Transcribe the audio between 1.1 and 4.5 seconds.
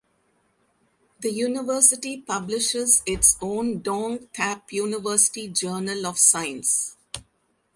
The University publishes its own "Dong